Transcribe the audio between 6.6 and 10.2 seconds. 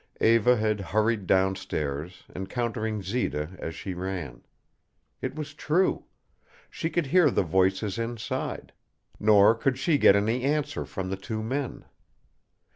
She could hear the voices inside. Nor could she get